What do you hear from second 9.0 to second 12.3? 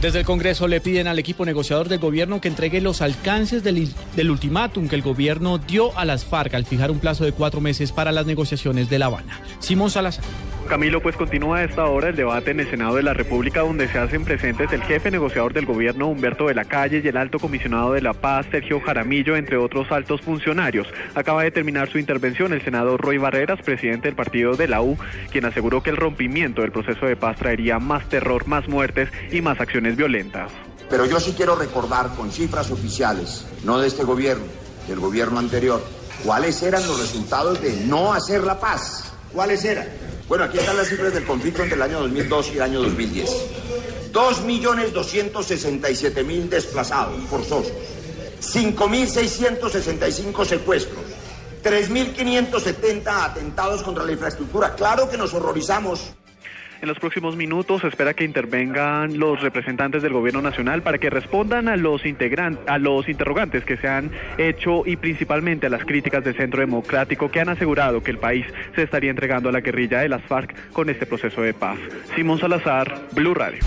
Habana. Simón Salazar. Camilo, pues continúa a esta hora el